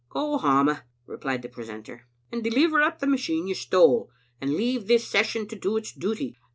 [0.09, 4.09] "Go hame," replied the precentor, "and deliver up the machine you stole,
[4.41, 6.39] and leave this Session to do its duty.